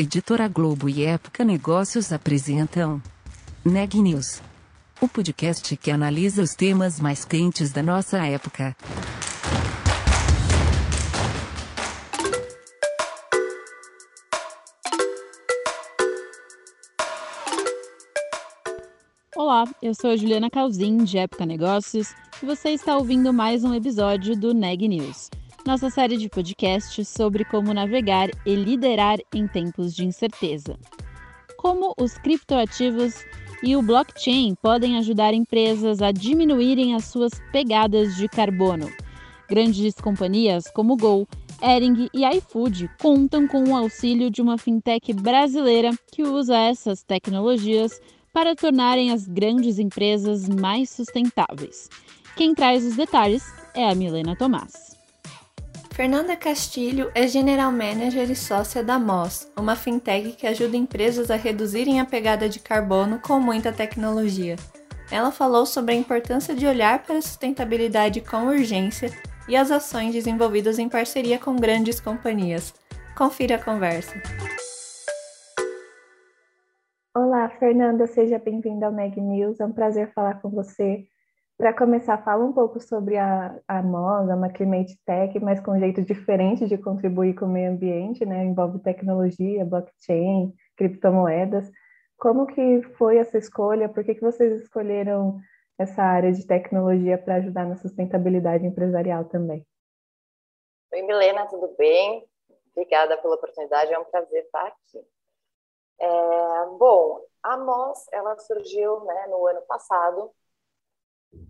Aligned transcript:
Editora 0.00 0.48
Globo 0.48 0.88
e 0.88 1.04
Época 1.04 1.44
Negócios 1.44 2.10
apresentam 2.10 3.02
Neg 3.62 4.00
News, 4.00 4.40
o 4.98 5.06
podcast 5.06 5.76
que 5.76 5.90
analisa 5.90 6.42
os 6.42 6.54
temas 6.54 6.98
mais 6.98 7.22
quentes 7.22 7.70
da 7.70 7.82
nossa 7.82 8.16
época. 8.26 8.74
Olá, 19.36 19.64
eu 19.82 19.94
sou 19.94 20.12
a 20.12 20.16
Juliana 20.16 20.48
Calzin, 20.48 21.04
de 21.04 21.18
Época 21.18 21.44
Negócios, 21.44 22.14
e 22.42 22.46
você 22.46 22.70
está 22.70 22.96
ouvindo 22.96 23.34
mais 23.34 23.64
um 23.64 23.74
episódio 23.74 24.34
do 24.34 24.54
Neg 24.54 24.88
News 24.88 25.28
nossa 25.66 25.90
série 25.90 26.16
de 26.16 26.28
podcasts 26.28 27.08
sobre 27.08 27.44
como 27.44 27.74
navegar 27.74 28.30
e 28.46 28.54
liderar 28.54 29.18
em 29.34 29.46
tempos 29.46 29.94
de 29.94 30.04
incerteza. 30.04 30.78
Como 31.56 31.94
os 32.00 32.16
criptoativos 32.18 33.14
e 33.62 33.76
o 33.76 33.82
blockchain 33.82 34.54
podem 34.62 34.96
ajudar 34.98 35.34
empresas 35.34 36.00
a 36.00 36.10
diminuírem 36.10 36.94
as 36.94 37.04
suas 37.04 37.32
pegadas 37.52 38.16
de 38.16 38.28
carbono. 38.28 38.90
Grandes 39.48 39.94
companhias 39.94 40.64
como 40.72 40.96
Gol, 40.96 41.28
Ering 41.62 42.08
e 42.14 42.24
iFood 42.36 42.90
contam 43.00 43.46
com 43.46 43.64
o 43.64 43.76
auxílio 43.76 44.30
de 44.30 44.40
uma 44.40 44.56
fintech 44.56 45.12
brasileira 45.12 45.90
que 46.10 46.22
usa 46.22 46.56
essas 46.56 47.02
tecnologias 47.02 48.00
para 48.32 48.54
tornarem 48.54 49.12
as 49.12 49.26
grandes 49.26 49.78
empresas 49.78 50.48
mais 50.48 50.88
sustentáveis. 50.88 51.90
Quem 52.36 52.54
traz 52.54 52.86
os 52.86 52.96
detalhes 52.96 53.44
é 53.74 53.90
a 53.90 53.94
Milena 53.94 54.36
Tomás. 54.36 54.89
Fernanda 56.00 56.34
Castilho 56.34 57.10
é 57.14 57.26
General 57.26 57.70
Manager 57.70 58.30
e 58.30 58.34
sócia 58.34 58.82
da 58.82 58.98
MOS, 58.98 59.52
uma 59.54 59.76
fintech 59.76 60.32
que 60.32 60.46
ajuda 60.46 60.74
empresas 60.74 61.30
a 61.30 61.36
reduzirem 61.36 62.00
a 62.00 62.06
pegada 62.06 62.48
de 62.48 62.58
carbono 62.58 63.20
com 63.20 63.38
muita 63.38 63.70
tecnologia. 63.70 64.56
Ela 65.12 65.30
falou 65.30 65.66
sobre 65.66 65.92
a 65.92 65.98
importância 65.98 66.54
de 66.54 66.66
olhar 66.66 67.02
para 67.02 67.18
a 67.18 67.20
sustentabilidade 67.20 68.22
com 68.22 68.46
urgência 68.46 69.10
e 69.46 69.54
as 69.54 69.70
ações 69.70 70.14
desenvolvidas 70.14 70.78
em 70.78 70.88
parceria 70.88 71.38
com 71.38 71.54
grandes 71.54 72.00
companhias. 72.00 72.72
Confira 73.14 73.56
a 73.56 73.62
conversa. 73.62 74.14
Olá, 77.14 77.50
Fernanda, 77.58 78.06
seja 78.06 78.38
bem-vinda 78.38 78.86
ao 78.86 78.92
Meg 78.92 79.20
News. 79.20 79.60
É 79.60 79.66
um 79.66 79.72
prazer 79.72 80.10
falar 80.14 80.40
com 80.40 80.48
você. 80.48 81.06
Para 81.60 81.74
começar, 81.74 82.16
fala 82.24 82.42
um 82.42 82.54
pouco 82.54 82.80
sobre 82.80 83.18
a, 83.18 83.54
a 83.68 83.82
MOS, 83.82 84.30
a 84.30 84.48
Climate 84.48 84.98
Tech, 85.04 85.38
mas 85.40 85.60
com 85.60 85.72
um 85.72 85.78
jeito 85.78 86.00
diferente 86.00 86.66
de 86.66 86.78
contribuir 86.78 87.34
com 87.34 87.44
o 87.44 87.48
meio 87.50 87.72
ambiente, 87.72 88.24
né? 88.24 88.46
Envolve 88.46 88.78
tecnologia, 88.78 89.62
blockchain, 89.62 90.54
criptomoedas. 90.74 91.70
Como 92.16 92.46
que 92.46 92.80
foi 92.96 93.18
essa 93.18 93.36
escolha? 93.36 93.90
Por 93.90 94.02
que, 94.02 94.14
que 94.14 94.22
vocês 94.22 94.62
escolheram 94.62 95.38
essa 95.78 96.02
área 96.02 96.32
de 96.32 96.46
tecnologia 96.46 97.18
para 97.18 97.34
ajudar 97.34 97.66
na 97.66 97.76
sustentabilidade 97.76 98.64
empresarial 98.64 99.26
também? 99.26 99.66
Oi, 100.94 101.02
Milena, 101.02 101.44
tudo 101.44 101.74
bem? 101.76 102.26
Obrigada 102.74 103.18
pela 103.18 103.34
oportunidade, 103.34 103.92
é 103.92 103.98
um 103.98 104.04
prazer 104.04 104.44
estar 104.44 104.66
aqui. 104.66 105.06
É, 106.00 106.08
bom, 106.78 107.20
a 107.42 107.58
MOS, 107.58 108.06
ela 108.12 108.38
surgiu 108.38 109.04
né, 109.04 109.26
no 109.26 109.46
ano 109.46 109.60
passado 109.68 110.30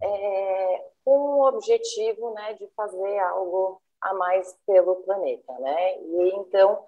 é, 0.03 0.91
com 1.05 1.19
o 1.19 1.48
objetivo 1.48 2.33
né, 2.34 2.55
de 2.55 2.67
fazer 2.69 3.19
algo 3.20 3.81
a 4.00 4.14
mais 4.14 4.56
pelo 4.67 4.97
planeta. 4.97 5.53
Né? 5.59 5.98
E 6.00 6.34
então 6.37 6.84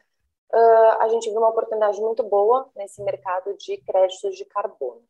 uh, 0.53 1.01
a 1.01 1.09
gente 1.09 1.29
viu 1.31 1.39
uma 1.39 1.51
oportunidade 1.51 2.01
muito 2.01 2.23
boa 2.23 2.71
nesse 2.75 3.03
mercado 3.03 3.55
de 3.57 3.77
créditos 3.79 4.37
de 4.37 4.45
carbono. 4.47 5.03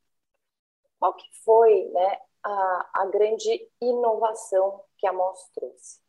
Qual 0.99 1.15
que 1.15 1.27
foi 1.45 1.91
né, 1.93 2.21
a, 2.43 2.91
a 3.03 3.07
grande 3.07 3.69
inovação 3.81 4.85
que 4.99 5.07
a 5.07 5.13
MOS 5.13 5.51
trouxe? 5.55 6.01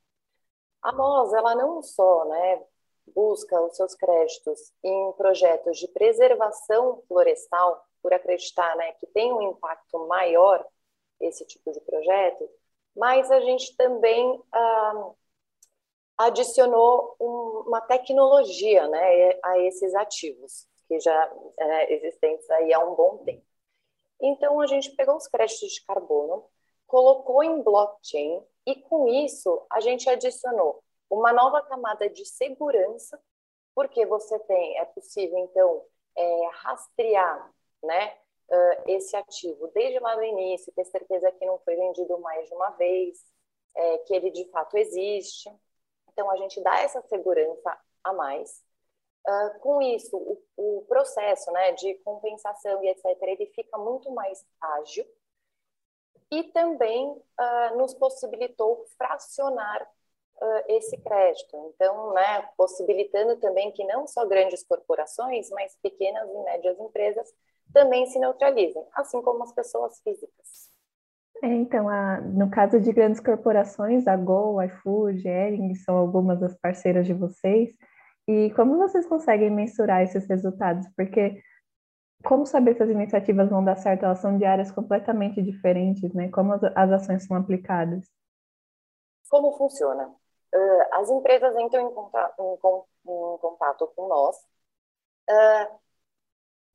A 0.81 0.91
MOS 0.91 1.33
ela 1.33 1.55
não 1.55 1.81
só 1.81 2.25
né, 2.25 2.63
busca 3.07 3.59
os 3.61 3.75
seus 3.75 3.95
créditos 3.95 4.71
em 4.83 5.11
projetos 5.13 5.77
de 5.77 5.87
preservação 5.87 7.01
florestal, 7.07 7.83
por 8.01 8.13
acreditar 8.13 8.75
né, 8.75 8.91
que 8.93 9.07
tem 9.07 9.31
um 9.31 9.41
impacto 9.41 10.07
maior 10.07 10.63
esse 11.27 11.45
tipo 11.45 11.71
de 11.71 11.79
projeto, 11.81 12.49
mas 12.95 13.31
a 13.31 13.39
gente 13.41 13.75
também 13.75 14.41
ah, 14.51 15.11
adicionou 16.17 17.15
um, 17.19 17.63
uma 17.67 17.81
tecnologia 17.81 18.87
né, 18.87 19.39
a 19.43 19.59
esses 19.59 19.93
ativos, 19.95 20.67
que 20.87 20.99
já 20.99 21.33
é, 21.59 21.93
existentes 21.93 22.49
aí 22.51 22.73
há 22.73 22.79
um 22.79 22.95
bom 22.95 23.17
tempo. 23.19 23.45
Então, 24.21 24.59
a 24.61 24.67
gente 24.67 24.91
pegou 24.91 25.17
os 25.17 25.27
créditos 25.27 25.71
de 25.71 25.83
carbono, 25.85 26.45
colocou 26.87 27.43
em 27.43 27.61
blockchain 27.61 28.41
e, 28.65 28.75
com 28.75 29.07
isso, 29.07 29.65
a 29.69 29.79
gente 29.79 30.09
adicionou 30.09 30.83
uma 31.09 31.33
nova 31.33 31.61
camada 31.61 32.09
de 32.09 32.25
segurança, 32.25 33.19
porque 33.75 34.05
você 34.05 34.37
tem, 34.39 34.77
é 34.77 34.85
possível, 34.85 35.37
então, 35.39 35.83
é, 36.15 36.47
rastrear 36.53 37.51
né, 37.83 38.17
uh, 38.53 38.83
esse 38.87 39.15
ativo 39.15 39.67
desde 39.73 39.99
lá 39.99 40.15
do 40.15 40.23
início, 40.23 40.71
ter 40.73 40.85
certeza 40.85 41.31
que 41.31 41.45
não 41.45 41.57
foi 41.59 41.75
vendido 41.75 42.17
mais 42.19 42.47
de 42.47 42.53
uma 42.53 42.69
vez, 42.71 43.19
é, 43.75 43.97
que 43.99 44.13
ele 44.13 44.31
de 44.31 44.45
fato 44.51 44.77
existe. 44.77 45.51
Então, 46.11 46.29
a 46.29 46.37
gente 46.37 46.61
dá 46.61 46.79
essa 46.79 47.01
segurança 47.01 47.77
a 48.03 48.13
mais. 48.13 48.63
Uh, 49.27 49.59
com 49.59 49.81
isso, 49.81 50.17
o, 50.17 50.43
o, 50.57 50.85
processo 50.85 51.49
né, 51.51 51.71
de 51.71 51.95
compensação 52.03 52.83
e 52.83 52.89
etc., 52.89 53.05
ele 53.21 53.45
fica 53.55 53.77
muito 53.77 54.11
mais 54.11 54.45
ágil 54.59 55.05
e 56.29 56.43
também 56.51 57.09
uh, 57.09 57.77
nos 57.77 57.93
possibilitou 57.93 58.85
fracionar 58.97 59.81
uh, 60.41 60.63
esse 60.67 60.97
crédito. 60.97 61.55
Então, 61.73 62.11
né, 62.13 62.49
possibilitando 62.57 63.37
também 63.37 63.71
que 63.71 63.85
não 63.85 64.05
só 64.05 64.25
grandes 64.25 64.61
corporações, 64.63 65.49
mas 65.51 65.77
pequenas 65.81 66.29
e 66.29 66.37
médias 66.39 66.77
empresas 66.77 67.33
também 67.73 68.05
se 68.05 68.19
neutralizem, 68.19 68.83
assim 68.95 69.21
como 69.21 69.43
as 69.43 69.53
pessoas 69.53 69.99
físicas. 70.01 70.71
É, 71.41 71.47
então, 71.47 71.89
a, 71.89 72.21
no 72.21 72.49
caso 72.49 72.79
de 72.79 72.93
grandes 72.93 73.19
corporações, 73.19 74.07
a 74.07 74.15
Gol, 74.15 74.59
a 74.59 74.65
iFood, 74.65 75.27
a 75.27 75.47
Ering 75.47 75.75
são 75.75 75.97
algumas 75.97 76.39
das 76.39 76.55
parceiras 76.57 77.05
de 77.05 77.13
vocês. 77.13 77.73
E 78.27 78.51
como 78.51 78.77
vocês 78.77 79.05
conseguem 79.05 79.49
mensurar 79.49 80.01
esses 80.03 80.25
resultados? 80.27 80.87
Porque 80.95 81.41
como 82.23 82.45
saber 82.45 82.75
se 82.75 82.83
as 82.83 82.89
iniciativas 82.89 83.49
vão 83.49 83.63
dar 83.63 83.75
certo? 83.75 84.05
Elas 84.05 84.19
são 84.19 84.37
de 84.37 84.45
áreas 84.45 84.71
completamente 84.71 85.41
diferentes, 85.41 86.13
né? 86.13 86.29
Como 86.29 86.53
as, 86.53 86.63
as 86.63 86.91
ações 86.91 87.25
são 87.25 87.35
aplicadas? 87.35 88.09
Como 89.29 89.57
funciona? 89.57 90.07
Uh, 90.07 90.95
as 90.95 91.09
empresas 91.09 91.55
entram 91.57 91.89
em 91.89 91.93
contato, 91.93 92.39
em, 92.39 92.53
em 92.53 93.37
contato 93.39 93.91
com 93.95 94.07
nós 94.07 94.37
uh, 95.29 95.79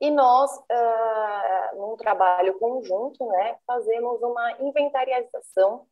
e 0.00 0.10
nós, 0.10 0.56
uh, 0.56 1.76
num 1.76 1.96
trabalho 1.96 2.58
conjunto, 2.58 3.26
né, 3.26 3.58
fazemos 3.66 4.22
uma 4.22 4.52
inventarização 4.60 5.86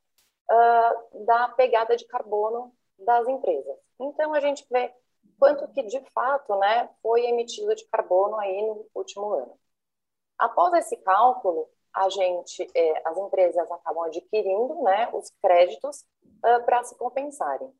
uh, 0.50 1.24
da 1.24 1.48
pegada 1.48 1.96
de 1.96 2.06
carbono 2.06 2.72
das 2.98 3.26
empresas. 3.26 3.76
Então, 3.98 4.32
a 4.32 4.40
gente 4.40 4.64
vê 4.70 4.94
quanto 5.38 5.66
que, 5.68 5.82
de 5.82 6.00
fato, 6.12 6.56
né, 6.56 6.88
foi 7.02 7.26
emitido 7.26 7.74
de 7.74 7.86
carbono 7.88 8.38
aí 8.38 8.62
no 8.62 8.86
último 8.94 9.32
ano. 9.32 9.58
Após 10.38 10.72
esse 10.74 10.96
cálculo, 10.98 11.68
a 11.92 12.08
gente, 12.10 12.70
eh, 12.74 13.02
as 13.06 13.16
empresas 13.16 13.70
acabam 13.70 14.04
adquirindo 14.04 14.82
né, 14.82 15.08
os 15.14 15.30
créditos 15.42 16.04
uh, 16.44 16.62
para 16.64 16.84
se 16.84 16.94
compensarem. 16.96 17.72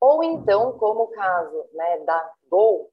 Ou 0.00 0.24
então, 0.24 0.76
como 0.78 1.04
o 1.04 1.08
caso 1.08 1.64
né, 1.72 1.98
da 2.00 2.32
Gol, 2.48 2.90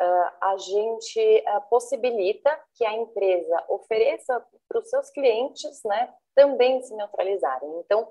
a 0.00 0.56
gente 0.58 1.44
uh, 1.46 1.68
possibilita 1.68 2.50
que 2.74 2.84
a 2.84 2.92
empresa 2.94 3.64
ofereça 3.68 4.44
para 4.68 4.80
os 4.80 4.88
seus 4.88 5.10
clientes 5.10 5.80
né, 5.84 6.12
também 6.34 6.80
se 6.82 6.94
neutralizarem. 6.94 7.68
Então, 7.80 8.08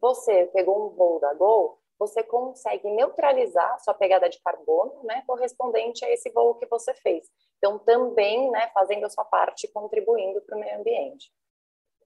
você 0.00 0.46
pegou 0.52 0.86
um 0.86 0.90
voo 0.90 1.18
da 1.20 1.32
Gol, 1.34 1.78
você 1.98 2.22
consegue 2.22 2.90
neutralizar 2.90 3.78
sua 3.80 3.94
pegada 3.94 4.28
de 4.28 4.40
carbono 4.42 5.02
né, 5.04 5.22
correspondente 5.26 6.04
a 6.04 6.10
esse 6.10 6.30
voo 6.30 6.54
que 6.54 6.66
você 6.66 6.94
fez. 6.94 7.26
Então, 7.58 7.78
também 7.78 8.50
né, 8.50 8.68
fazendo 8.72 9.04
a 9.04 9.10
sua 9.10 9.24
parte, 9.24 9.70
contribuindo 9.72 10.40
para 10.42 10.56
o 10.56 10.60
meio 10.60 10.78
ambiente. 10.78 11.30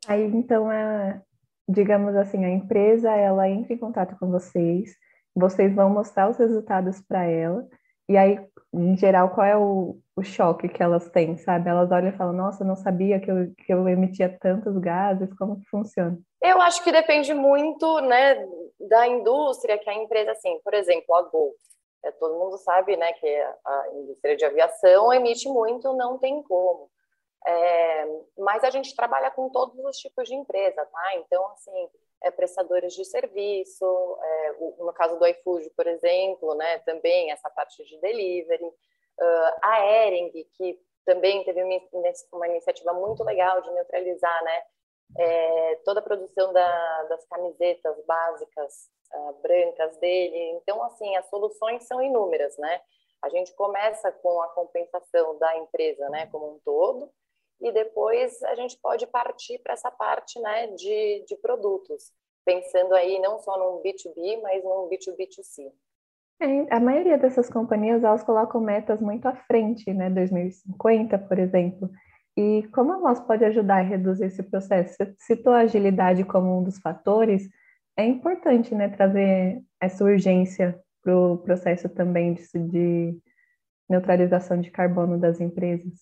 Aí, 0.06 0.24
então, 0.24 0.68
a, 0.68 1.20
digamos 1.68 2.14
assim, 2.16 2.44
a 2.44 2.50
empresa 2.50 3.10
ela 3.12 3.48
entra 3.48 3.72
em 3.72 3.78
contato 3.78 4.16
com 4.18 4.30
vocês, 4.30 4.96
vocês 5.34 5.74
vão 5.74 5.90
mostrar 5.90 6.28
os 6.28 6.36
resultados 6.36 7.00
para 7.00 7.24
ela, 7.24 7.66
e 8.08 8.16
aí, 8.16 8.38
em 8.72 8.96
geral, 8.96 9.30
qual 9.30 9.46
é 9.46 9.56
o, 9.56 9.98
o 10.16 10.22
choque 10.22 10.68
que 10.68 10.82
elas 10.82 11.08
têm, 11.10 11.36
sabe? 11.36 11.70
Elas 11.70 11.90
olham 11.90 12.08
e 12.08 12.16
falam, 12.16 12.32
nossa, 12.32 12.64
não 12.64 12.76
sabia 12.76 13.20
que 13.20 13.30
eu, 13.30 13.54
que 13.56 13.72
eu 13.72 13.88
emitia 13.88 14.36
tantos 14.40 14.76
gases, 14.78 15.32
como 15.38 15.58
que 15.60 15.68
funciona? 15.68 16.18
Eu 16.42 16.60
acho 16.60 16.82
que 16.84 16.92
depende 16.92 17.32
muito, 17.32 18.00
né, 18.00 18.46
da 18.88 19.06
indústria, 19.06 19.78
que 19.78 19.88
a 19.88 19.94
empresa, 19.94 20.32
assim, 20.32 20.60
por 20.62 20.74
exemplo, 20.74 21.14
a 21.14 21.22
Gol, 21.22 21.54
É, 22.04 22.10
todo 22.12 22.38
mundo 22.38 22.58
sabe, 22.58 22.96
né, 22.98 23.12
que 23.14 23.26
a 23.26 23.88
indústria 23.94 24.36
de 24.36 24.44
aviação 24.44 25.10
emite 25.10 25.48
muito, 25.48 25.94
não 25.94 26.18
tem 26.18 26.42
como. 26.42 26.90
É, 27.46 28.06
mas 28.38 28.62
a 28.64 28.70
gente 28.70 28.94
trabalha 28.94 29.30
com 29.30 29.48
todos 29.50 29.78
os 29.78 29.96
tipos 29.96 30.28
de 30.28 30.34
empresa, 30.34 30.84
tá? 30.84 31.16
Então, 31.16 31.46
assim, 31.52 31.88
é, 32.24 32.30
prestadores 32.30 32.94
de 32.94 33.04
serviço, 33.04 33.84
é, 34.22 34.52
o, 34.58 34.84
no 34.86 34.92
caso 34.92 35.18
do 35.18 35.26
iFood, 35.26 35.70
por 35.76 35.86
exemplo, 35.86 36.54
né, 36.54 36.78
também 36.80 37.30
essa 37.30 37.50
parte 37.50 37.84
de 37.84 38.00
delivery, 38.00 38.64
uh, 38.64 39.52
a 39.62 39.86
Ering, 40.06 40.30
que 40.56 40.80
também 41.04 41.44
teve 41.44 41.62
uma, 41.62 41.80
uma, 42.32 42.48
iniciativa 42.48 42.94
muito 42.94 43.22
legal 43.22 43.60
de 43.60 43.70
neutralizar, 43.72 44.42
né, 44.42 44.62
é, 45.18 45.76
toda 45.84 46.00
a 46.00 46.02
produção 46.02 46.52
da, 46.52 47.02
das 47.04 47.24
camisetas 47.26 47.94
básicas 48.06 48.88
uh, 49.12 49.32
brancas 49.42 49.96
dele. 49.98 50.58
Então, 50.62 50.82
assim, 50.82 51.14
as 51.16 51.28
soluções 51.28 51.86
são 51.86 52.02
inúmeras, 52.02 52.56
né? 52.56 52.80
A 53.22 53.28
gente 53.28 53.54
começa 53.54 54.10
com 54.10 54.40
a 54.42 54.48
compensação 54.48 55.38
da 55.38 55.56
empresa, 55.58 56.08
né, 56.08 56.26
como 56.26 56.54
um 56.54 56.58
todo, 56.64 57.10
e 57.60 57.72
depois 57.72 58.42
a 58.44 58.54
gente 58.54 58.78
pode 58.80 59.06
partir 59.06 59.58
para 59.62 59.74
essa 59.74 59.90
parte 59.90 60.40
né, 60.40 60.68
de, 60.68 61.24
de 61.26 61.36
produtos, 61.36 62.12
pensando 62.44 62.94
aí 62.94 63.18
não 63.20 63.38
só 63.38 63.58
no 63.58 63.82
B2B, 63.82 64.40
mas 64.42 64.62
no 64.62 64.88
B2B2C. 64.88 65.72
É, 66.40 66.74
a 66.74 66.80
maioria 66.80 67.16
dessas 67.16 67.48
companhias, 67.48 68.02
elas 68.02 68.24
colocam 68.24 68.60
metas 68.60 69.00
muito 69.00 69.26
à 69.26 69.34
frente, 69.34 69.92
né, 69.92 70.10
2050, 70.10 71.18
por 71.18 71.38
exemplo, 71.38 71.88
e 72.36 72.64
como 72.72 72.92
a 72.92 72.98
Moss 72.98 73.20
pode 73.20 73.44
ajudar 73.44 73.76
a 73.76 73.82
reduzir 73.82 74.26
esse 74.26 74.42
processo? 74.42 74.94
Você 74.94 75.14
citou 75.18 75.52
a 75.52 75.60
agilidade 75.60 76.24
como 76.24 76.58
um 76.58 76.64
dos 76.64 76.78
fatores, 76.78 77.48
é 77.96 78.04
importante 78.04 78.74
né, 78.74 78.88
trazer 78.88 79.62
essa 79.80 80.04
urgência 80.04 80.78
para 81.02 81.16
o 81.16 81.38
processo 81.38 81.88
também 81.88 82.34
de, 82.34 82.42
de 82.58 83.18
neutralização 83.88 84.60
de 84.60 84.70
carbono 84.70 85.18
das 85.18 85.40
empresas. 85.40 85.92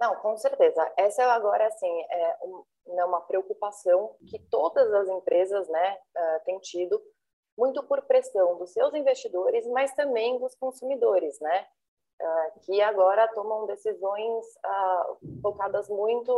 Não, 0.00 0.16
com 0.16 0.36
certeza. 0.36 0.92
Essa 0.96 1.24
agora 1.32 1.66
assim 1.66 2.02
é 2.10 2.36
né, 2.86 3.04
uma 3.04 3.20
preocupação 3.22 4.14
que 4.28 4.38
todas 4.50 4.92
as 4.92 5.08
empresas, 5.08 5.68
né, 5.68 5.98
uh, 6.16 6.44
têm 6.44 6.58
tido, 6.60 7.00
muito 7.56 7.82
por 7.84 8.02
pressão 8.02 8.58
dos 8.58 8.72
seus 8.72 8.92
investidores, 8.94 9.66
mas 9.68 9.94
também 9.94 10.38
dos 10.40 10.54
consumidores, 10.56 11.38
né, 11.40 11.66
uh, 12.20 12.60
que 12.60 12.82
agora 12.82 13.28
tomam 13.28 13.66
decisões 13.66 14.44
uh, 14.56 15.40
focadas 15.40 15.88
muito 15.88 16.32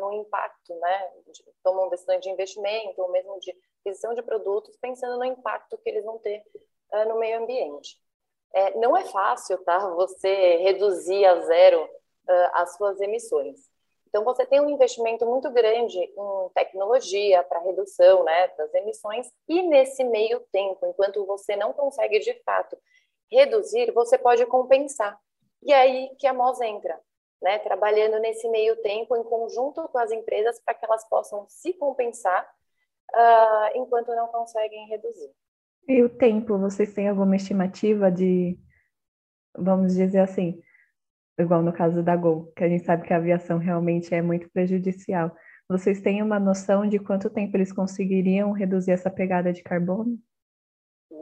no 0.00 0.12
impacto, 0.12 0.74
né, 0.76 1.12
tomam 1.64 1.88
decisões 1.88 2.20
de 2.20 2.30
investimento 2.30 3.02
ou 3.02 3.10
mesmo 3.10 3.38
de 3.40 3.52
aquisição 3.80 4.14
de 4.14 4.22
produtos, 4.22 4.76
pensando 4.76 5.18
no 5.18 5.24
impacto 5.24 5.76
que 5.78 5.90
eles 5.90 6.04
vão 6.04 6.18
ter 6.18 6.42
no 7.08 7.18
meio 7.18 7.42
ambiente. 7.42 7.98
É, 8.54 8.76
não 8.78 8.94
é 8.94 9.04
fácil, 9.06 9.56
tá? 9.64 9.78
Você 9.94 10.56
reduzir 10.58 11.24
a 11.24 11.40
zero 11.40 11.88
uh, 12.28 12.50
as 12.54 12.76
suas 12.76 13.00
emissões. 13.00 13.70
Então, 14.08 14.24
você 14.24 14.44
tem 14.44 14.60
um 14.60 14.68
investimento 14.68 15.24
muito 15.24 15.50
grande 15.50 15.98
em 15.98 16.48
tecnologia 16.54 17.42
para 17.44 17.60
redução 17.60 18.22
né, 18.24 18.48
das 18.58 18.72
emissões, 18.74 19.32
e 19.48 19.62
nesse 19.62 20.04
meio 20.04 20.40
tempo, 20.52 20.84
enquanto 20.86 21.24
você 21.24 21.56
não 21.56 21.72
consegue 21.72 22.18
de 22.18 22.34
fato 22.44 22.76
reduzir, 23.30 23.90
você 23.92 24.18
pode 24.18 24.44
compensar. 24.44 25.18
E 25.62 25.72
é 25.72 25.76
aí 25.76 26.14
que 26.18 26.26
a 26.26 26.34
MOS 26.34 26.60
entra, 26.60 27.00
né, 27.40 27.58
trabalhando 27.60 28.18
nesse 28.18 28.46
meio 28.50 28.76
tempo 28.82 29.16
em 29.16 29.24
conjunto 29.24 29.88
com 29.88 29.98
as 29.98 30.12
empresas 30.12 30.60
para 30.60 30.74
que 30.74 30.84
elas 30.84 31.08
possam 31.08 31.46
se 31.48 31.72
compensar 31.72 32.46
uh, 33.14 33.78
enquanto 33.78 34.14
não 34.14 34.28
conseguem 34.28 34.88
reduzir. 34.88 35.30
E 35.88 36.02
o 36.02 36.08
tempo, 36.08 36.58
vocês 36.58 36.92
têm 36.92 37.08
alguma 37.08 37.36
estimativa 37.36 38.10
de, 38.10 38.58
vamos 39.56 39.94
dizer 39.94 40.20
assim, 40.20 40.62
igual 41.42 41.62
no 41.62 41.72
caso 41.72 42.02
da 42.02 42.16
Gol, 42.16 42.52
que 42.56 42.64
a 42.64 42.68
gente 42.68 42.84
sabe 42.84 43.06
que 43.06 43.12
a 43.12 43.16
aviação 43.16 43.58
realmente 43.58 44.14
é 44.14 44.22
muito 44.22 44.50
prejudicial. 44.50 45.30
Vocês 45.68 46.00
têm 46.00 46.22
uma 46.22 46.38
noção 46.38 46.86
de 46.88 46.98
quanto 46.98 47.30
tempo 47.30 47.56
eles 47.56 47.72
conseguiriam 47.72 48.52
reduzir 48.52 48.92
essa 48.92 49.10
pegada 49.10 49.52
de 49.52 49.62
carbono? 49.62 50.18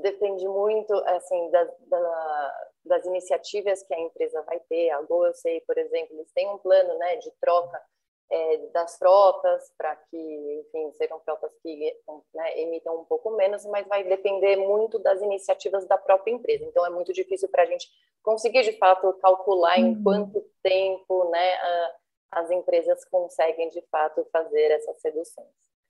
Depende 0.02 0.46
muito, 0.46 0.94
assim, 1.06 1.50
da, 1.50 1.64
da, 1.64 2.54
das 2.84 3.06
iniciativas 3.06 3.82
que 3.82 3.94
a 3.94 4.00
empresa 4.00 4.42
vai 4.42 4.58
ter. 4.68 4.90
A 4.90 5.02
Gol, 5.02 5.26
eu 5.26 5.34
sei, 5.34 5.60
por 5.66 5.76
exemplo, 5.76 6.16
eles 6.16 6.32
têm 6.32 6.48
um 6.48 6.58
plano, 6.58 6.96
né, 6.98 7.16
de 7.16 7.30
troca 7.40 7.80
é, 8.30 8.58
das 8.72 8.96
frotas 8.96 9.72
para 9.76 9.96
que, 9.96 10.16
enfim, 10.60 10.92
sejam 10.92 11.18
frotas 11.20 11.52
que 11.62 11.96
né, 12.34 12.60
emitam 12.60 13.00
um 13.00 13.04
pouco 13.04 13.36
menos, 13.36 13.64
mas 13.66 13.86
vai 13.88 14.04
depender 14.04 14.56
muito 14.56 14.98
das 14.98 15.20
iniciativas 15.20 15.86
da 15.86 15.98
própria 15.98 16.32
empresa. 16.32 16.64
Então, 16.64 16.86
é 16.86 16.90
muito 16.90 17.12
difícil 17.12 17.48
para 17.48 17.64
a 17.64 17.66
gente 17.66 17.88
conseguir, 18.22 18.62
de 18.62 18.72
fato, 18.78 19.12
calcular 19.14 19.78
uhum. 19.78 19.86
em 19.86 20.02
quanto 20.02 20.44
tempo 20.62 21.28
né, 21.30 21.54
a, 21.54 21.94
as 22.32 22.50
empresas 22.50 23.04
conseguem, 23.06 23.68
de 23.70 23.82
fato, 23.90 24.24
fazer 24.32 24.70
essas 24.70 24.96
reduções. 25.04 25.48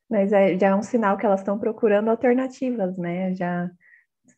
Mas 0.09 0.33
é, 0.33 0.59
já 0.59 0.69
é 0.69 0.75
um 0.75 0.83
sinal 0.83 1.17
que 1.17 1.27
elas 1.27 1.41
estão 1.41 1.59
procurando 1.59 2.11
alternativas, 2.11 2.97
né? 2.97 3.33
Já 3.35 3.71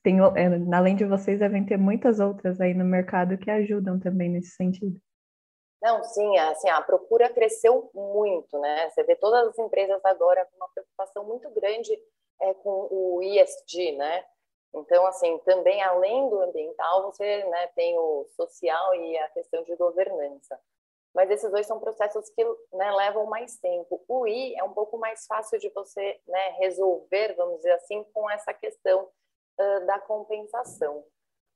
tem, 0.02 0.18
é, 0.18 0.74
além 0.76 0.96
de 0.96 1.06
vocês, 1.06 1.38
devem 1.38 1.64
ter 1.64 1.78
muitas 1.78 2.20
outras 2.20 2.60
aí 2.60 2.74
no 2.74 2.84
mercado 2.84 3.38
que 3.38 3.50
ajudam 3.50 3.98
também 3.98 4.28
nesse 4.28 4.50
sentido. 4.50 5.00
Não, 5.82 6.04
sim, 6.04 6.38
assim, 6.38 6.68
a 6.68 6.80
procura 6.80 7.28
cresceu 7.28 7.90
muito, 7.92 8.56
né? 8.60 8.88
Você 8.90 9.02
vê 9.02 9.16
todas 9.16 9.48
as 9.48 9.58
empresas 9.58 10.00
agora 10.04 10.46
com 10.46 10.56
uma 10.56 10.68
preocupação 10.68 11.24
muito 11.24 11.50
grande 11.50 11.92
é, 12.40 12.54
com 12.54 12.86
o 12.88 13.20
ESG, 13.20 13.92
né? 13.96 14.24
Então, 14.72 15.04
assim, 15.06 15.36
também 15.40 15.82
além 15.82 16.30
do 16.30 16.40
ambiental, 16.40 17.02
você 17.02 17.44
né, 17.44 17.66
tem 17.74 17.98
o 17.98 18.26
social 18.36 18.94
e 18.94 19.18
a 19.18 19.28
questão 19.30 19.62
de 19.64 19.74
governança. 19.74 20.58
Mas 21.12 21.28
esses 21.30 21.50
dois 21.50 21.66
são 21.66 21.80
processos 21.80 22.30
que 22.30 22.44
né, 22.72 22.90
levam 22.92 23.26
mais 23.26 23.58
tempo. 23.58 24.02
O 24.08 24.26
I 24.26 24.54
é 24.54 24.64
um 24.64 24.72
pouco 24.72 24.96
mais 24.96 25.26
fácil 25.26 25.58
de 25.58 25.68
você 25.70 26.20
né, 26.26 26.48
resolver, 26.60 27.34
vamos 27.34 27.56
dizer 27.56 27.72
assim, 27.72 28.04
com 28.14 28.30
essa 28.30 28.54
questão 28.54 29.10
uh, 29.60 29.86
da 29.86 29.98
compensação. 29.98 31.04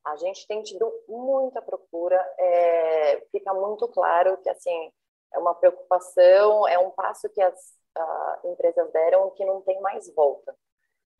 A 0.06 0.16
gente 0.16 0.46
tem 0.46 0.62
tido 0.62 0.88
muita 1.08 1.60
procura, 1.60 2.16
é, 2.38 3.20
fica 3.32 3.52
muito 3.52 3.88
claro 3.88 4.36
que 4.38 4.48
assim 4.48 4.92
é 5.34 5.38
uma 5.38 5.52
preocupação, 5.54 6.66
é 6.68 6.78
um 6.78 6.90
passo 6.92 7.28
que 7.28 7.42
as 7.42 7.54
uh, 7.98 8.48
empresas 8.52 8.90
deram 8.92 9.30
que 9.30 9.44
não 9.44 9.60
tem 9.62 9.80
mais 9.80 10.08
volta, 10.14 10.56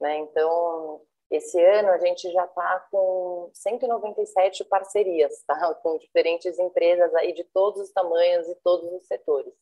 né? 0.00 0.18
Então 0.18 1.02
esse 1.28 1.60
ano 1.60 1.90
a 1.90 1.98
gente 1.98 2.30
já 2.30 2.44
está 2.44 2.86
com 2.90 3.50
197 3.52 4.64
parcerias, 4.66 5.42
tá? 5.44 5.74
Com 5.82 5.98
diferentes 5.98 6.56
empresas 6.56 7.12
aí 7.16 7.32
de 7.32 7.42
todos 7.42 7.82
os 7.82 7.90
tamanhos 7.92 8.48
e 8.48 8.54
todos 8.62 8.92
os 8.92 9.06
setores. 9.08 9.52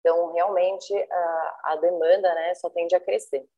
Então 0.00 0.30
realmente 0.32 0.94
a, 1.10 1.60
a 1.64 1.76
demanda, 1.76 2.34
né, 2.34 2.54
só 2.56 2.68
tende 2.68 2.94
a 2.94 3.00
crescer. 3.00 3.48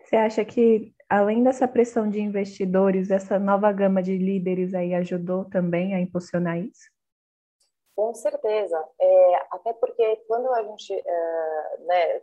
Você 0.00 0.16
acha 0.16 0.44
que, 0.44 0.94
além 1.08 1.42
dessa 1.42 1.68
pressão 1.68 2.08
de 2.08 2.20
investidores, 2.20 3.10
essa 3.10 3.38
nova 3.38 3.70
gama 3.72 4.02
de 4.02 4.16
líderes 4.16 4.74
aí 4.74 4.94
ajudou 4.94 5.44
também 5.44 5.94
a 5.94 6.00
impulsionar 6.00 6.58
isso? 6.58 6.90
Com 7.94 8.14
certeza. 8.14 8.88
É, 9.00 9.34
até 9.50 9.72
porque 9.74 10.16
quando 10.28 10.52
a 10.54 10.62
gente 10.62 10.92
é, 10.94 11.76
né, 11.80 12.22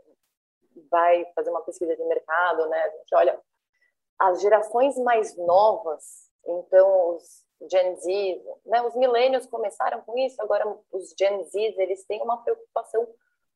vai 0.90 1.26
fazer 1.36 1.50
uma 1.50 1.62
pesquisa 1.62 1.96
de 1.96 2.04
mercado, 2.06 2.68
né, 2.70 2.82
a 2.82 2.90
gente 2.90 3.16
olha 3.16 3.42
as 4.18 4.42
gerações 4.42 4.98
mais 5.00 5.36
novas, 5.36 6.32
então 6.46 7.16
os 7.16 7.46
Gen 7.70 7.96
Z, 7.98 8.44
né, 8.66 8.82
os 8.82 8.96
milênios 8.96 9.46
começaram 9.48 10.02
com 10.02 10.18
isso, 10.18 10.42
agora 10.42 10.66
os 10.92 11.14
Gen 11.20 11.44
Z, 11.44 11.76
eles 11.78 12.06
têm 12.06 12.22
uma 12.22 12.42
preocupação 12.42 13.08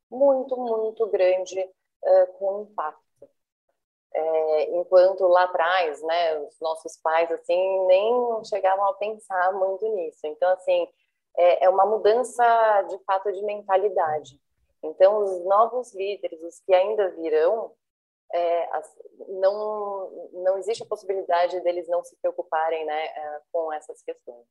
muito, 0.09 0.57
muito 0.57 1.07
grande 1.07 1.59
uh, 1.61 2.27
com 2.37 2.45
o 2.45 2.61
impacto. 2.63 3.08
É, 4.13 4.75
enquanto 4.75 5.27
lá 5.27 5.43
atrás, 5.43 6.01
né, 6.01 6.39
os 6.39 6.59
nossos 6.59 6.97
pais 6.97 7.31
assim 7.31 7.85
nem 7.85 8.43
chegavam 8.43 8.85
a 8.87 8.93
pensar 8.95 9.53
muito 9.53 9.87
nisso. 9.95 10.19
Então, 10.25 10.51
assim, 10.53 10.87
é, 11.37 11.65
é 11.65 11.69
uma 11.69 11.85
mudança 11.85 12.81
de 12.89 12.97
fato 13.03 13.31
de 13.31 13.41
mentalidade. 13.43 14.39
Então, 14.83 15.19
os 15.19 15.45
novos 15.45 15.93
líderes, 15.93 16.41
os 16.41 16.59
que 16.61 16.73
ainda 16.73 17.09
virão, 17.11 17.71
é, 18.33 18.69
não 19.27 20.29
não 20.33 20.57
existe 20.57 20.83
a 20.83 20.87
possibilidade 20.87 21.59
deles 21.61 21.87
não 21.87 22.03
se 22.03 22.15
preocuparem, 22.21 22.85
né, 22.85 23.05
é, 23.05 23.41
com 23.51 23.73
essas 23.73 24.01
questões. 24.03 24.45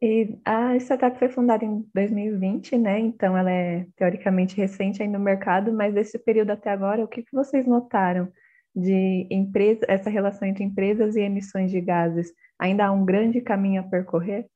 E 0.00 0.36
a 0.44 0.74
startup 0.76 1.16
foi 1.16 1.28
fundada 1.28 1.64
em 1.64 1.88
2020, 1.94 2.76
né? 2.76 2.98
Então 2.98 3.38
ela 3.38 3.52
é 3.52 3.86
teoricamente 3.96 4.56
recente 4.56 5.00
aí 5.00 5.08
no 5.08 5.20
mercado, 5.20 5.72
mas 5.72 5.94
desse 5.94 6.18
período 6.18 6.50
até 6.50 6.70
agora, 6.70 7.04
o 7.04 7.08
que, 7.08 7.22
que 7.22 7.32
vocês 7.32 7.66
notaram 7.66 8.30
de 8.74 9.26
empresa, 9.30 9.84
essa 9.88 10.08
relação 10.08 10.48
entre 10.48 10.64
empresas 10.64 11.16
e 11.16 11.20
emissões 11.20 11.70
de 11.70 11.80
gases, 11.80 12.32
ainda 12.58 12.86
há 12.86 12.92
um 12.92 13.04
grande 13.04 13.40
caminho 13.40 13.80
a 13.80 13.84
percorrer? 13.84 14.48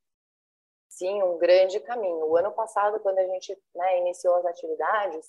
Sim, 0.89 1.23
um 1.23 1.37
grande 1.39 1.79
caminho. 1.81 2.27
O 2.27 2.37
ano 2.37 2.53
passado, 2.53 2.99
quando 3.01 3.19
a 3.19 3.27
gente 3.27 3.57
né, 3.75 3.99
iniciou 3.99 4.35
as 4.37 4.47
atividades, 4.47 5.29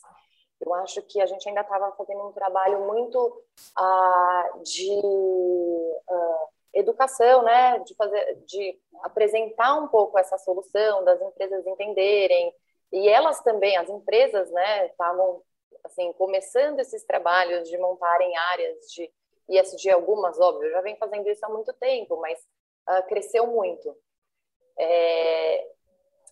eu 0.61 0.73
acho 0.75 1.01
que 1.03 1.19
a 1.19 1.25
gente 1.25 1.47
ainda 1.47 1.61
estava 1.61 1.91
fazendo 1.91 2.27
um 2.27 2.31
trabalho 2.31 2.85
muito 2.87 3.19
uh, 3.77 4.63
de 4.63 4.89
uh, 4.89 6.47
educação, 6.73 7.43
né, 7.43 7.79
de 7.79 7.93
fazer, 7.95 8.35
de 8.45 8.79
apresentar 9.03 9.75
um 9.75 9.87
pouco 9.87 10.17
essa 10.17 10.37
solução, 10.37 11.03
das 11.03 11.21
empresas 11.21 11.65
entenderem 11.67 12.53
e 12.91 13.09
elas 13.09 13.41
também, 13.41 13.75
as 13.77 13.89
empresas, 13.89 14.49
né, 14.51 14.87
estavam 14.87 15.41
assim 15.87 16.13
começando 16.13 16.79
esses 16.79 17.03
trabalhos 17.03 17.67
de 17.67 17.77
montarem 17.77 18.35
áreas 18.37 18.77
de 18.91 19.11
ISD, 19.49 19.89
algumas, 19.89 20.39
óbvio, 20.39 20.69
já 20.71 20.81
vem 20.81 20.97
fazendo 20.97 21.27
isso 21.29 21.45
há 21.45 21.49
muito 21.49 21.73
tempo, 21.73 22.19
mas 22.19 22.39
uh, 22.89 23.07
cresceu 23.07 23.47
muito. 23.47 23.95
É, 24.77 25.67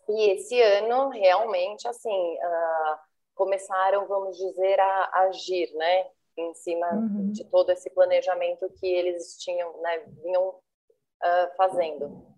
e 0.10 0.30
esse 0.32 0.62
ano, 0.62 1.10
realmente, 1.10 1.88
assim, 1.88 2.36
uh, 2.36 2.98
começaram, 3.34 4.06
vamos 4.08 4.38
dizer, 4.38 4.80
a 4.80 5.10
agir, 5.28 5.74
né, 5.74 6.08
em 6.38 6.54
cima 6.54 6.88
uhum. 6.94 7.32
de 7.32 7.44
todo 7.46 7.72
esse 7.72 7.90
planejamento 7.90 8.70
que 8.80 8.86
eles 8.86 9.38
tinham, 9.40 9.82
né, 9.82 10.00
vinham 10.24 10.50
uh, 10.50 11.56
fazendo. 11.58 12.36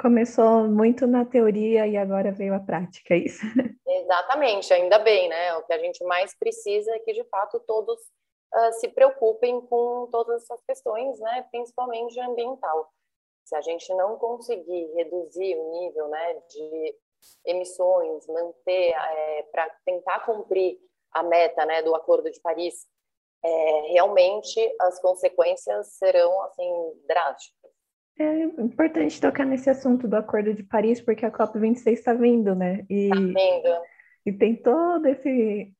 Começou 0.00 0.68
muito 0.68 1.06
na 1.06 1.24
teoria 1.24 1.86
e 1.86 1.96
agora 1.96 2.32
veio 2.32 2.54
a 2.54 2.60
prática, 2.60 3.14
é 3.14 3.18
isso? 3.18 3.42
Exatamente, 4.08 4.72
ainda 4.72 4.98
bem, 4.98 5.28
né? 5.28 5.54
O 5.56 5.62
que 5.64 5.72
a 5.74 5.78
gente 5.78 6.02
mais 6.02 6.34
precisa 6.34 6.90
é 6.94 6.98
que, 7.00 7.12
de 7.12 7.24
fato, 7.24 7.60
todos 7.60 8.00
uh, 8.00 8.72
se 8.80 8.88
preocupem 8.88 9.60
com 9.60 10.08
todas 10.10 10.42
essas 10.44 10.62
questões, 10.62 11.20
né? 11.20 11.46
Principalmente 11.50 12.18
ambiental. 12.18 12.90
Se 13.44 13.54
a 13.54 13.60
gente 13.60 13.86
não 13.94 14.16
conseguir 14.16 14.90
reduzir 14.94 15.56
o 15.56 15.70
nível, 15.72 16.08
né, 16.08 16.34
de 16.50 16.96
emissões, 17.44 18.26
manter, 18.28 18.94
é, 18.94 19.42
para 19.52 19.68
tentar 19.84 20.20
cumprir 20.24 20.78
a 21.12 21.22
meta, 21.22 21.66
né, 21.66 21.82
do 21.82 21.94
Acordo 21.94 22.30
de 22.30 22.40
Paris, 22.40 22.86
é, 23.42 23.80
realmente 23.92 24.58
as 24.80 25.00
consequências 25.00 25.94
serão, 25.98 26.42
assim, 26.42 27.02
drásticas. 27.06 27.70
É 28.18 28.42
importante 28.42 29.20
tocar 29.20 29.44
nesse 29.46 29.70
assunto 29.70 30.08
do 30.08 30.16
Acordo 30.16 30.52
de 30.52 30.62
Paris, 30.62 31.00
porque 31.00 31.24
a 31.24 31.30
COP26 31.30 31.92
está 31.92 32.12
vindo, 32.12 32.54
né? 32.54 32.84
E, 32.90 33.08
tá 33.08 33.14
vindo. 33.14 33.82
E 34.28 34.32
tem 34.34 34.54
todo 34.54 35.06
esse, 35.06 35.72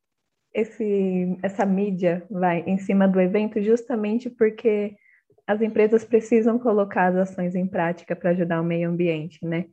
esse, 0.55 1.38
essa 1.43 1.67
mídia 1.67 2.26
vai 2.31 2.61
em 2.61 2.78
cima 2.78 3.07
do 3.07 3.21
evento, 3.21 3.61
justamente 3.61 4.31
porque 4.31 4.97
as 5.47 5.61
empresas 5.61 6.02
precisam 6.02 6.59
colocar 6.59 7.09
as 7.09 7.31
ações 7.31 7.55
em 7.55 7.67
prática 7.67 8.17
para 8.17 8.31
ajudar 8.31 8.62
o 8.62 8.64
meio 8.64 8.88
ambiente, 8.88 9.45
né? 9.45 9.67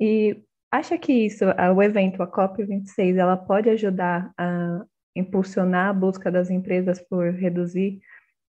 E 0.00 0.36
acha 0.68 0.98
que 0.98 1.12
isso, 1.12 1.44
o 1.44 1.80
evento, 1.80 2.20
a 2.20 2.26
COP26, 2.26 3.18
ela 3.18 3.36
pode 3.36 3.70
ajudar 3.70 4.32
a 4.36 4.84
impulsionar 5.14 5.90
a 5.90 5.92
busca 5.92 6.28
das 6.28 6.50
empresas 6.50 7.00
por 7.00 7.32
reduzir 7.32 8.00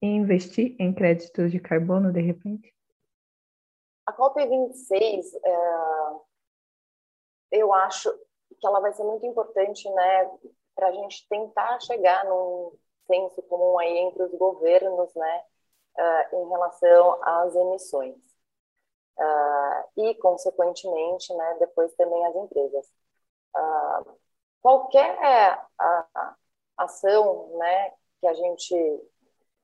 e 0.02 0.08
investir 0.08 0.78
em 0.80 0.94
créditos 0.94 1.52
de 1.52 1.60
carbono, 1.60 2.14
de 2.14 2.22
repente? 2.22 2.74
A 4.06 4.14
COP26, 4.14 5.26
é, 5.44 5.58
eu 7.52 7.74
acho 7.74 8.10
que 8.60 8.68
ela 8.68 8.80
vai 8.80 8.94
ser 8.94 9.04
muito 9.04 9.26
importante, 9.26 9.90
né, 9.90 10.32
para 10.76 10.88
a 10.88 10.92
gente 10.92 11.28
tentar 11.28 11.80
chegar 11.82 12.26
num 12.26 12.72
senso 13.08 13.42
comum 13.44 13.80
aí 13.80 13.98
entre 13.98 14.24
os 14.24 14.32
governos, 14.34 15.14
né, 15.16 15.44
uh, 15.98 16.36
em 16.36 16.50
relação 16.50 17.20
às 17.24 17.56
emissões. 17.56 18.16
Uh, 19.18 20.02
e, 20.02 20.16
consequentemente, 20.16 21.34
né, 21.34 21.58
depois 21.60 21.94
também 21.96 22.26
as 22.26 22.36
empresas. 22.36 22.88
Uh, 23.56 24.18
qualquer 24.62 25.18
ação 26.78 27.58
né, 27.58 27.94
que 28.20 28.28
a 28.28 28.34
gente 28.34 28.76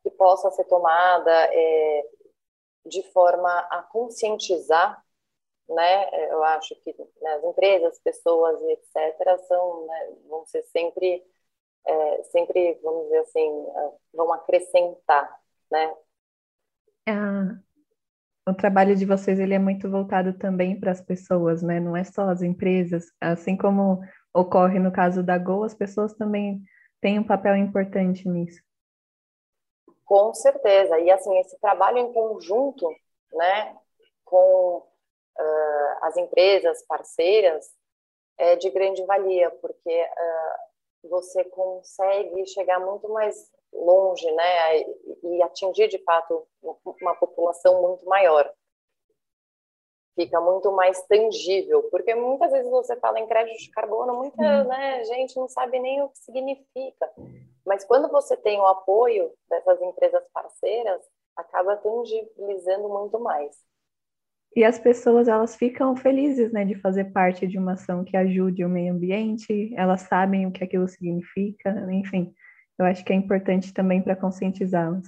que 0.04 0.12
possa 0.12 0.52
ser 0.52 0.66
tomada 0.66 1.32
é, 1.32 2.10
de 2.86 3.02
forma 3.14 3.50
a 3.72 3.82
conscientizar, 3.84 5.02
né? 5.70 6.30
Eu 6.32 6.44
acho 6.44 6.76
que 6.82 6.96
né, 7.22 7.34
as 7.34 7.44
empresas, 7.44 8.00
pessoas 8.00 8.62
e 8.62 8.72
etc. 8.74 9.38
são, 9.48 9.86
né, 9.86 10.14
vão 10.28 10.46
ser 10.46 10.64
sempre, 10.64 11.24
é, 11.86 12.24
sempre, 12.24 12.80
vamos 12.84 13.04
dizer 13.06 13.20
assim, 13.20 13.66
é, 13.76 13.92
vão 14.14 14.32
acrescentar, 14.34 15.40
né? 15.72 15.94
Ah, 17.08 17.58
o 18.48 18.54
trabalho 18.54 18.96
de 18.96 19.06
vocês 19.06 19.40
ele 19.40 19.54
é 19.54 19.60
muito 19.60 19.90
voltado 19.90 20.34
também 20.38 20.80
para 20.80 20.92
as 20.92 21.02
pessoas, 21.02 21.62
né? 21.62 21.80
Não 21.80 21.96
é 21.96 22.04
só 22.04 22.30
as 22.30 22.42
empresas, 22.42 23.06
assim 23.20 23.56
como 23.56 24.02
ocorre 24.34 24.80
no 24.80 24.92
caso 24.92 25.24
da 25.24 25.38
Go, 25.38 25.64
as 25.64 25.74
pessoas 25.74 26.14
também 26.14 26.62
têm 27.00 27.20
um 27.20 27.24
papel 27.24 27.56
importante 27.56 28.28
nisso. 28.28 28.62
Com 30.06 30.34
certeza. 30.34 31.00
E 31.00 31.10
assim, 31.10 31.38
esse 31.40 31.60
trabalho 31.60 31.98
em 31.98 32.14
conjunto, 32.14 32.88
né, 33.34 33.76
com 34.26 34.86
as 36.04 36.18
empresas 36.18 36.84
parceiras 36.86 37.70
é 38.38 38.56
de 38.56 38.70
grande 38.70 39.04
valia, 39.06 39.50
porque 39.62 40.04
uh, 40.04 41.10
você 41.10 41.44
consegue 41.46 42.46
chegar 42.48 42.80
muito 42.80 43.10
mais 43.10 43.52
longe, 43.72 44.30
né, 44.32 44.82
e, 45.24 45.42
atingir 45.42 45.88
de 45.88 45.98
fato 46.04 46.48
uma 47.02 47.16
população 47.16 47.82
muito 47.82 48.06
maior 48.06 48.54
fica 50.16 50.40
muito 50.40 50.72
mais 50.72 51.02
tangível, 51.08 51.84
porque 51.90 52.14
muitas 52.14 52.52
vezes 52.52 52.70
você 52.70 52.96
fala 52.98 53.20
em 53.20 53.28
crédito 53.28 53.58
de 53.58 53.72
carbono, 53.72 54.14
muita 54.14 54.64
né, 54.64 55.04
gente 55.06 55.36
não 55.38 55.48
sabe 55.48 55.80
nem 55.80 56.02
o 56.02 56.10
que 56.10 56.20
significa. 56.20 57.12
Mas 57.66 57.84
quando 57.84 58.10
você 58.10 58.36
tem 58.38 58.60
o 58.60 58.66
apoio 58.66 59.32
dessas 59.50 59.82
empresas 59.82 60.24
parceiras, 60.34 61.02
acaba 61.36 61.78
tangibilizando 61.78 62.90
muito 62.90 63.20
mais. 63.20 63.56
E 64.56 64.64
as 64.64 64.78
pessoas, 64.78 65.28
elas 65.28 65.56
ficam 65.56 65.96
felizes, 65.96 66.52
né, 66.52 66.64
de 66.64 66.76
fazer 66.76 67.06
parte 67.06 67.48
de 67.48 67.58
uma 67.58 67.74
ação 67.74 68.04
que 68.04 68.16
ajude 68.16 68.64
o 68.64 68.70
meio 68.70 68.94
ambiente, 68.94 69.74
elas 69.76 70.02
sabem 70.02 70.46
o 70.46 70.52
que 70.52 70.64
aquilo 70.64 70.88
significa, 70.88 71.70
enfim. 71.92 72.34
Eu 72.78 72.86
acho 72.86 73.04
que 73.04 73.12
é 73.12 73.16
importante 73.16 73.74
também 73.74 74.02
para 74.02 74.16
conscientizá-las. 74.16 75.08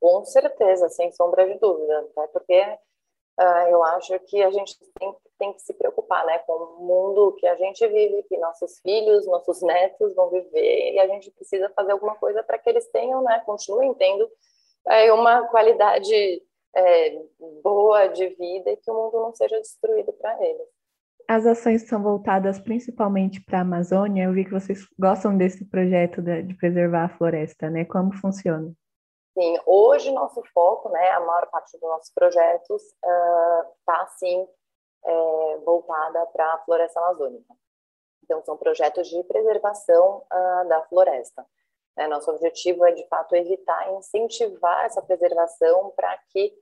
Com 0.00 0.24
certeza, 0.24 0.88
sem 0.88 1.12
sombra 1.12 1.46
de 1.46 1.58
dúvida, 1.58 2.06
até 2.16 2.26
porque 2.28 2.62
uh, 3.40 3.68
eu 3.68 3.84
acho 3.84 4.18
que 4.20 4.42
a 4.42 4.50
gente 4.50 4.74
tem, 4.98 5.14
tem 5.38 5.52
que 5.52 5.60
se 5.60 5.74
preocupar 5.74 6.24
né, 6.24 6.38
com 6.38 6.52
o 6.52 6.84
mundo 6.84 7.36
que 7.38 7.46
a 7.46 7.56
gente 7.56 7.86
vive, 7.86 8.22
que 8.22 8.38
nossos 8.38 8.78
filhos, 8.80 9.26
nossos 9.26 9.60
netos 9.62 10.14
vão 10.14 10.30
viver, 10.30 10.94
e 10.94 10.98
a 10.98 11.06
gente 11.08 11.30
precisa 11.30 11.70
fazer 11.76 11.92
alguma 11.92 12.14
coisa 12.14 12.42
para 12.42 12.58
que 12.58 12.70
eles 12.70 12.88
tenham, 12.88 13.22
né, 13.22 13.42
continuem 13.44 13.92
tendo 13.94 14.30
é, 14.88 15.12
uma 15.12 15.46
qualidade 15.48 16.42
é, 16.76 17.22
boa 17.62 18.06
de 18.08 18.28
vida 18.28 18.70
e 18.70 18.76
que 18.76 18.90
o 18.90 18.94
mundo 18.94 19.18
não 19.20 19.34
seja 19.34 19.58
destruído 19.58 20.12
para 20.12 20.36
eles. 20.44 20.68
As 21.28 21.44
ações 21.44 21.88
são 21.88 22.02
voltadas 22.02 22.58
principalmente 22.60 23.40
para 23.40 23.58
a 23.58 23.62
Amazônia. 23.62 24.24
Eu 24.24 24.32
vi 24.32 24.44
que 24.44 24.52
vocês 24.52 24.86
gostam 24.98 25.36
desse 25.36 25.64
projeto 25.64 26.22
de, 26.22 26.54
preservar 26.54 27.06
a 27.06 27.16
floresta, 27.16 27.68
né? 27.68 27.84
Como 27.84 28.12
funciona? 28.12 28.72
Sim, 29.36 29.58
hoje 29.66 30.12
nosso 30.12 30.42
foco, 30.54 30.88
né, 30.88 31.10
a 31.10 31.20
maior 31.20 31.46
parte 31.50 31.72
dos 31.72 31.82
nossos 31.82 32.10
projetos 32.14 32.82
está, 32.82 34.04
uh, 34.04 34.18
sim, 34.18 34.48
é, 35.04 35.56
voltada 35.58 36.24
para 36.26 36.54
a 36.54 36.58
floresta 36.64 36.98
amazônica. 37.00 37.54
Então, 38.24 38.42
são 38.44 38.56
projetos 38.56 39.08
de 39.08 39.22
preservação 39.24 40.24
uh, 40.32 40.68
da 40.68 40.82
floresta. 40.84 41.44
É, 41.98 42.06
nosso 42.06 42.30
objetivo 42.30 42.84
é, 42.86 42.92
de 42.92 43.06
fato, 43.08 43.34
evitar 43.34 43.90
e 43.90 43.96
incentivar 43.96 44.84
essa 44.84 45.02
preservação 45.02 45.92
para 45.96 46.16
que 46.30 46.52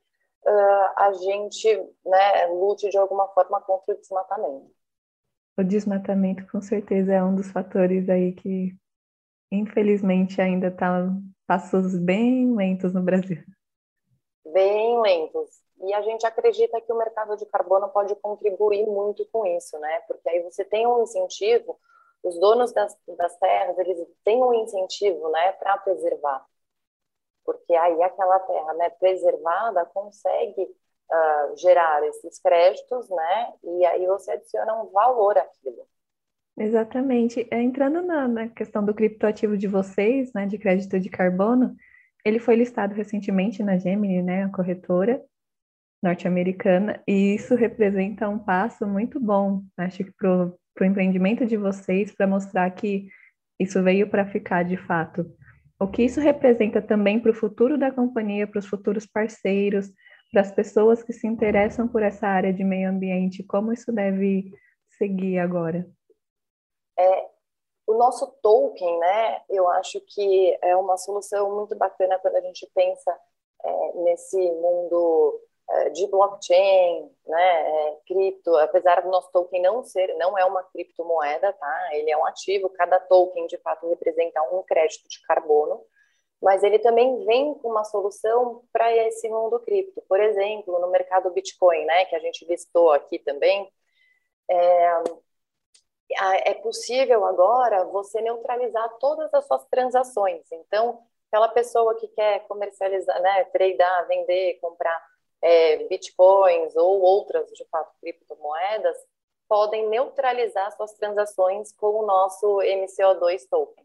uh, 0.47 0.93
a 0.97 1.13
gente 1.13 1.77
né, 2.05 2.47
lute 2.47 2.89
de 2.89 2.97
alguma 2.97 3.29
forma 3.29 3.61
contra 3.61 3.95
o 3.95 3.99
desmatamento. 3.99 4.71
O 5.57 5.63
desmatamento, 5.63 6.47
com 6.51 6.61
certeza, 6.61 7.13
é 7.13 7.23
um 7.23 7.35
dos 7.35 7.51
fatores 7.51 8.09
aí 8.09 8.33
que, 8.33 8.75
infelizmente, 9.53 10.41
ainda 10.41 10.69
está 10.69 11.09
passos 11.47 11.97
bem 11.97 12.55
lentos 12.55 12.93
no 12.93 13.03
Brasil. 13.03 13.43
Bem 14.53 15.01
lentos. 15.01 15.51
E 15.83 15.93
a 15.93 16.03
gente 16.03 16.27
acredita 16.27 16.81
que 16.81 16.93
o 16.93 16.97
mercado 16.97 17.37
de 17.37 17.47
carbono 17.47 17.89
pode 17.89 18.15
contribuir 18.17 18.87
muito 18.87 19.27
com 19.31 19.47
isso, 19.47 19.79
né? 19.79 20.01
Porque 20.09 20.29
aí 20.29 20.43
você 20.43 20.65
tem 20.65 20.87
um 20.87 21.03
incentivo, 21.03 21.79
os 22.23 22.39
donos 22.41 22.73
das, 22.73 22.97
das 23.19 23.37
terras, 23.39 23.79
eles 23.79 23.99
têm 24.25 24.43
um 24.43 24.55
incentivo, 24.55 25.29
né, 25.31 25.53
para 25.53 25.77
preservar. 25.79 26.45
Porque 27.45 27.75
aí 27.75 28.03
aquela 28.03 28.39
terra, 28.41 28.75
né, 28.75 28.91
preservada 28.91 29.85
consegue 29.87 30.63
uh, 30.63 31.57
gerar 31.57 32.03
esses 32.07 32.39
créditos, 32.39 33.09
né? 33.11 33.53
E 33.63 33.87
aí 33.87 34.07
você 34.07 34.33
adiciona 34.33 34.83
um 34.83 34.91
valor 34.91 35.37
àquilo. 35.39 35.87
Exatamente. 36.57 37.47
É, 37.51 37.61
entrando 37.61 38.01
na, 38.01 38.29
na, 38.29 38.49
questão 38.49 38.85
do 38.85 38.95
criptoativo 38.95 39.57
de 39.57 39.67
vocês, 39.67 40.33
né, 40.33 40.47
de 40.47 40.57
crédito 40.57 40.99
de 41.01 41.11
carbono, 41.11 41.75
ele 42.25 42.39
foi 42.39 42.55
listado 42.55 42.95
recentemente 42.95 43.63
na 43.63 43.77
Gemini, 43.77 44.23
né, 44.23 44.45
a 44.45 44.49
corretora 44.49 45.23
norte-americana, 46.03 47.03
e 47.09 47.35
isso 47.35 47.55
representa 47.55 48.29
um 48.29 48.39
passo 48.39 48.87
muito 48.87 49.19
bom, 49.19 49.63
acho 49.79 50.05
que 50.05 50.13
para 50.13 50.53
o 50.81 50.85
empreendimento 50.85 51.47
de 51.47 51.57
vocês, 51.57 52.15
para 52.15 52.27
mostrar 52.27 52.71
que 52.73 53.09
isso 53.59 53.83
veio 53.83 54.11
para 54.11 54.27
ficar 54.27 54.65
de 54.65 54.77
fato. 54.77 55.25
O 55.81 55.88
que 55.88 56.02
isso 56.02 56.21
representa 56.21 56.81
também 56.81 57.21
para 57.21 57.31
o 57.31 57.35
futuro 57.35 57.76
da 57.78 57.90
companhia, 57.90 58.47
para 58.47 58.59
os 58.59 58.66
futuros 58.66 59.07
parceiros, 59.07 59.90
para 60.31 60.40
as 60.40 60.52
pessoas 60.52 61.02
que 61.02 61.12
se 61.12 61.26
interessam 61.26 61.88
por 61.88 62.02
essa 62.02 62.26
área 62.26 62.52
de 62.52 62.64
meio 62.64 62.88
ambiente, 62.88 63.43
como 63.43 63.73
isso 63.73 63.93
deve 63.93 64.52
seguir 64.99 65.38
agora? 65.38 65.87
É, 66.99 67.26
o 67.87 67.95
nosso 67.95 68.26
token, 68.43 68.99
né, 68.99 69.43
eu 69.49 69.69
acho 69.69 70.00
que 70.07 70.59
é 70.62 70.76
uma 70.76 70.97
solução 70.97 71.54
muito 71.54 71.76
bacana 71.76 72.19
quando 72.19 72.37
a 72.37 72.40
gente 72.40 72.71
pensa 72.75 73.16
é, 73.64 73.93
nesse 74.02 74.37
mundo 74.37 75.40
de 75.92 76.06
blockchain, 76.09 77.11
né, 77.26 77.71
é, 77.71 77.99
cripto, 78.06 78.54
apesar 78.56 79.02
do 79.02 79.09
nosso 79.09 79.30
token 79.33 79.62
não 79.62 79.83
ser, 79.83 80.14
não 80.16 80.38
é 80.38 80.44
uma 80.44 80.62
criptomoeda, 80.64 81.52
tá? 81.52 81.88
Ele 81.92 82.11
é 82.11 82.16
um 82.16 82.26
ativo, 82.26 82.68
cada 82.71 83.00
token 83.00 83.47
de 83.47 83.59
fato 83.59 83.88
representa 83.88 84.42
um 84.52 84.62
crédito 84.62 85.09
de 85.09 85.21
carbono, 85.23 85.83
mas 86.40 86.62
ele 86.62 86.78
também 86.78 87.25
vem 87.25 87.54
com 87.54 87.71
uma 87.71 87.85
solução 87.85 88.62
para 88.73 88.94
esse 88.94 89.28
mundo 89.28 89.59
cripto. 89.61 90.02
Por 90.09 90.21
exemplo, 90.21 90.78
no 90.78 90.90
mercado 90.90 91.30
Bitcoin, 91.30 91.85
né, 91.87 92.04
que 92.04 92.14
a 92.14 92.21
gente 92.21 92.44
listou 92.44 92.92
aqui 92.92 93.18
também, 93.18 93.68
é, 94.49 95.02
é 96.50 96.54
possível 96.54 97.25
agora 97.25 97.85
você 97.85 98.21
neutralizar 98.21 98.99
todas 98.99 99.33
as 99.33 99.47
suas 99.47 99.64
transações. 99.66 100.42
Então, 100.52 101.00
aquela 101.28 101.49
pessoa 101.49 101.97
que 101.97 102.06
quer 102.09 102.47
comercializar, 102.47 103.21
né, 103.23 103.44
tradear, 103.44 104.06
vender, 104.06 104.59
comprar 104.61 105.13
é, 105.45 105.85
bitcoins 105.89 106.75
ou 106.75 107.03
outras, 107.03 107.47
de 107.53 107.67
fato, 107.67 107.95
criptomoedas, 108.01 108.97
podem 109.47 109.87
neutralizar 109.91 110.75
suas 110.75 110.95
transações 110.95 111.71
com 111.73 112.01
o 112.01 112.07
nosso 112.07 112.47
MCO2 112.61 113.47
token. 113.51 113.85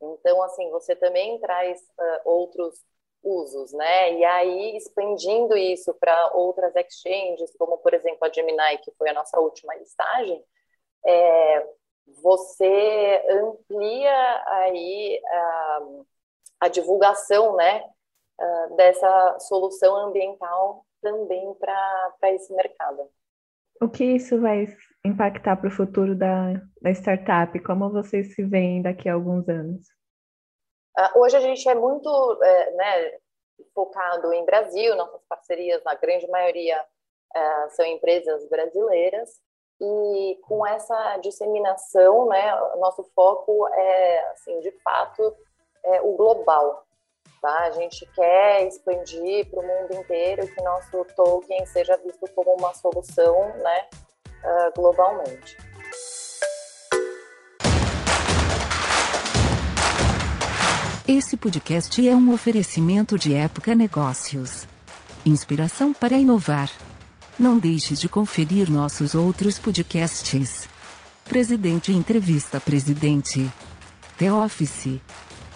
Então, 0.00 0.42
assim, 0.42 0.68
você 0.70 0.96
também 0.96 1.38
traz 1.38 1.80
uh, 1.80 2.20
outros 2.24 2.74
usos, 3.22 3.72
né? 3.72 4.14
E 4.14 4.24
aí, 4.24 4.76
expandindo 4.76 5.56
isso 5.56 5.94
para 5.94 6.32
outras 6.34 6.74
exchanges, 6.74 7.54
como, 7.56 7.78
por 7.78 7.94
exemplo, 7.94 8.26
a 8.26 8.28
Gemini, 8.28 8.78
que 8.82 8.90
foi 8.98 9.10
a 9.10 9.14
nossa 9.14 9.38
última 9.38 9.76
listagem, 9.76 10.44
é, 11.06 11.66
você 12.20 13.24
amplia 13.30 14.44
aí 14.48 15.20
a, 15.24 15.80
a 16.62 16.68
divulgação, 16.68 17.54
né, 17.54 17.88
dessa 18.76 19.38
solução 19.40 19.94
ambiental 19.96 20.84
também 21.00 21.54
para 21.54 22.30
esse 22.30 22.52
mercado. 22.54 23.08
O 23.80 23.88
que 23.88 24.04
isso 24.04 24.40
vai 24.40 24.66
impactar 25.04 25.56
para 25.56 25.68
o 25.68 25.72
futuro 25.72 26.14
da, 26.14 26.54
da 26.80 26.90
startup? 26.90 27.58
Como 27.60 27.90
vocês 27.90 28.34
se 28.34 28.44
veem 28.44 28.82
daqui 28.82 29.08
a 29.08 29.14
alguns 29.14 29.48
anos? 29.48 29.86
Uh, 30.96 31.20
hoje 31.20 31.36
a 31.36 31.40
gente 31.40 31.68
é 31.68 31.74
muito 31.74 32.38
é, 32.42 32.70
né, 32.72 33.18
focado 33.74 34.32
em 34.32 34.44
Brasil, 34.44 34.94
nossas 34.94 35.22
parcerias, 35.28 35.82
na 35.84 35.94
grande 35.94 36.28
maioria, 36.28 36.80
uh, 37.34 37.70
são 37.70 37.84
empresas 37.86 38.48
brasileiras, 38.48 39.30
e 39.80 40.38
com 40.42 40.64
essa 40.64 41.16
disseminação, 41.18 42.28
né, 42.28 42.54
nosso 42.76 43.02
foco 43.14 43.66
é, 43.68 44.30
assim, 44.30 44.60
de 44.60 44.70
fato, 44.82 45.34
é 45.84 46.00
o 46.02 46.14
global. 46.14 46.86
Tá? 47.42 47.64
A 47.64 47.70
gente 47.72 48.06
quer 48.14 48.68
expandir 48.68 49.50
para 49.50 49.58
o 49.58 49.66
mundo 49.66 50.00
inteiro 50.00 50.46
que 50.46 50.62
nosso 50.62 51.04
token 51.16 51.66
seja 51.66 51.96
visto 51.96 52.24
como 52.36 52.54
uma 52.54 52.72
solução 52.72 53.48
né, 53.56 53.88
uh, 54.44 54.72
globalmente. 54.80 55.56
Esse 61.08 61.36
podcast 61.36 62.08
é 62.08 62.14
um 62.14 62.32
oferecimento 62.32 63.18
de 63.18 63.34
Época 63.34 63.74
Negócios. 63.74 64.68
Inspiração 65.26 65.92
para 65.92 66.14
inovar. 66.14 66.70
Não 67.36 67.58
deixe 67.58 67.94
de 67.94 68.08
conferir 68.08 68.70
nossos 68.70 69.16
outros 69.16 69.58
podcasts. 69.58 70.68
Presidente 71.24 71.90
Entrevista 71.90 72.60
Presidente. 72.60 73.50
The 74.16 74.32
Office. 74.32 75.00